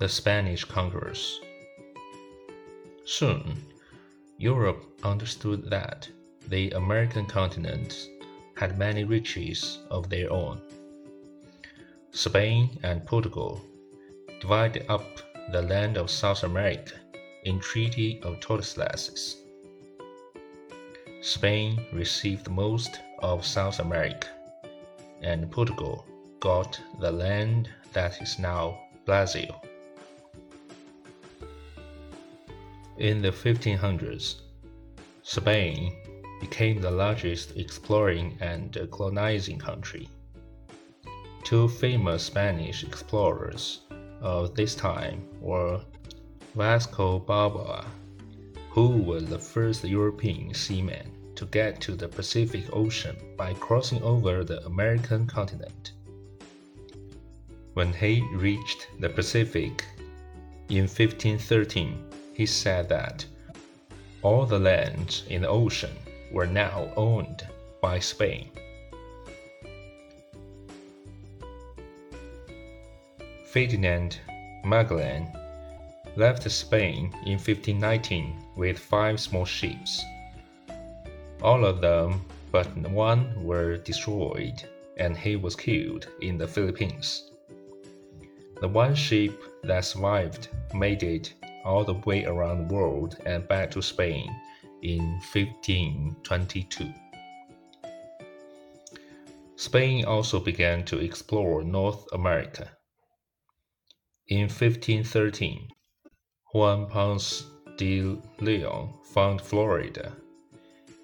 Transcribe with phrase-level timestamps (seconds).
[0.00, 1.40] The Spanish Conquerors.
[3.04, 3.62] Soon,
[4.38, 6.08] Europe understood that
[6.48, 8.08] the American continent
[8.56, 10.62] had many riches of their own.
[12.12, 13.60] Spain and Portugal
[14.40, 15.04] divided up
[15.52, 16.94] the land of South America
[17.44, 19.36] in Treaty of Tordesillas.
[21.20, 24.28] Spain received most of South America,
[25.20, 26.06] and Portugal
[26.40, 29.60] got the land that is now Brazil.
[33.00, 34.42] In the 1500s,
[35.22, 35.96] Spain
[36.38, 40.06] became the largest exploring and colonizing country.
[41.42, 43.80] Two famous Spanish explorers
[44.20, 45.80] of this time were
[46.54, 47.86] Vasco Balboa,
[48.68, 54.44] who was the first European seaman to get to the Pacific Ocean by crossing over
[54.44, 55.92] the American continent.
[57.72, 59.86] When he reached the Pacific
[60.68, 62.09] in 1513,
[62.40, 63.22] he said that
[64.22, 65.94] all the lands in the ocean
[66.32, 67.46] were now owned
[67.82, 68.48] by Spain.
[73.44, 74.20] Ferdinand
[74.64, 75.28] Magellan
[76.16, 80.02] left Spain in 1519 with five small ships.
[81.42, 84.64] All of them but one were destroyed,
[84.96, 87.32] and he was killed in the Philippines.
[88.62, 93.70] The one ship that survived made it all the way around the world and back
[93.70, 94.34] to Spain
[94.82, 96.92] in 1522.
[99.56, 102.70] Spain also began to explore North America.
[104.28, 105.68] In 1513,
[106.52, 107.44] Juan Ponce
[107.76, 110.16] de Leon found Florida.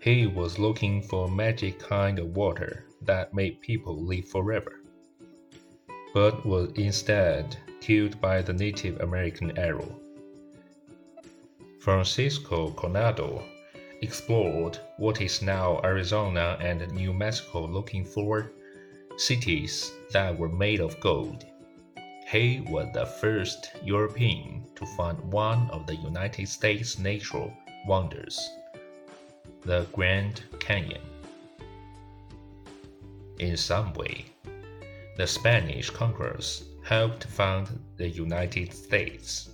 [0.00, 4.80] He was looking for a magic kind of water that made people live forever
[6.16, 10.00] but was instead killed by the Native American arrow.
[11.86, 13.44] Francisco Coronado
[14.02, 18.50] explored what is now Arizona and New Mexico looking for
[19.16, 21.46] cities that were made of gold.
[22.28, 27.52] He was the first European to find one of the United States' natural
[27.86, 28.50] wonders,
[29.62, 31.02] the Grand Canyon.
[33.38, 34.24] In some way,
[35.16, 39.50] the Spanish conquerors helped found the United States.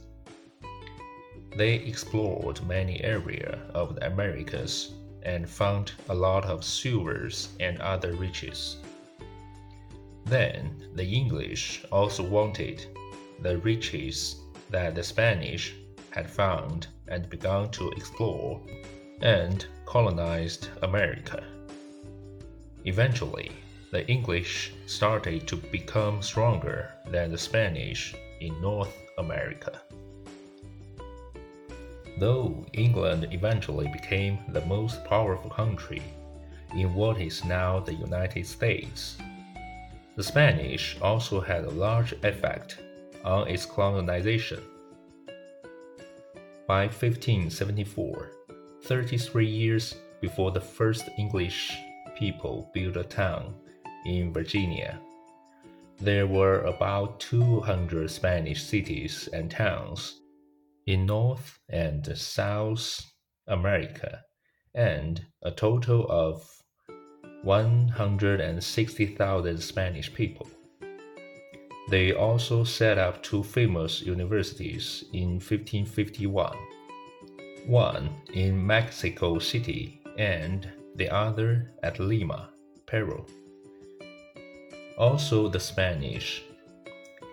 [1.54, 8.14] They explored many areas of the Americas and found a lot of silvers and other
[8.14, 8.78] riches.
[10.24, 12.86] Then the English also wanted
[13.40, 14.36] the riches
[14.70, 15.74] that the Spanish
[16.10, 18.60] had found and began to explore
[19.20, 21.44] and colonized America.
[22.86, 23.52] Eventually,
[23.90, 29.81] the English started to become stronger than the Spanish in North America.
[32.18, 36.02] Though England eventually became the most powerful country
[36.74, 39.16] in what is now the United States,
[40.16, 42.78] the Spanish also had a large effect
[43.24, 44.60] on its colonization.
[46.66, 48.30] By 1574,
[48.84, 51.72] 33 years before the first English
[52.16, 53.54] people built a town
[54.04, 55.00] in Virginia.
[55.98, 60.21] There were about 200 Spanish cities and towns
[60.86, 63.04] in North and South
[63.46, 64.22] America,
[64.74, 66.48] and a total of
[67.42, 70.48] 160,000 Spanish people.
[71.90, 76.56] They also set up two famous universities in 1551
[77.66, 82.50] one in Mexico City and the other at Lima,
[82.86, 83.24] Peru
[84.98, 86.44] also the Spanish,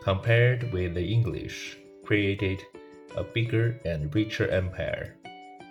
[0.02, 2.62] compared with the English, created
[3.16, 5.16] a bigger and richer empire,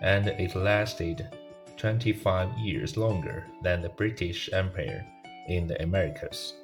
[0.00, 1.28] and it lasted
[1.76, 5.06] 25 years longer than the British Empire
[5.48, 6.54] in the Americas.